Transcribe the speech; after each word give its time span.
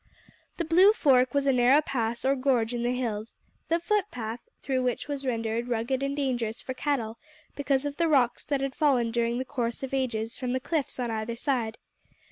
The 0.57 0.65
Blue 0.65 0.93
Fork 0.93 1.35
was 1.35 1.45
a 1.45 1.53
narrow 1.53 1.79
pass 1.79 2.25
or 2.25 2.35
gorge 2.35 2.73
in 2.73 2.81
the 2.81 2.89
hills, 2.95 3.37
the 3.69 3.79
footpath 3.79 4.49
through 4.63 4.81
which 4.81 5.07
was 5.07 5.27
rendered 5.27 5.67
rugged 5.67 6.01
and 6.01 6.15
dangerous 6.17 6.59
for 6.59 6.73
cattle 6.73 7.19
because 7.55 7.85
of 7.85 7.97
the 7.97 8.07
rocks 8.07 8.43
that 8.45 8.61
had 8.61 8.73
fallen 8.73 9.11
during 9.11 9.37
the 9.37 9.45
course 9.45 9.83
of 9.83 9.93
ages 9.93 10.39
from 10.39 10.53
the 10.53 10.59
cliffs 10.59 10.99
on 10.99 11.11
either 11.11 11.35
side. 11.35 11.77